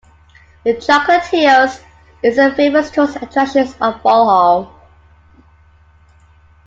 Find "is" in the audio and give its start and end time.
2.23-2.39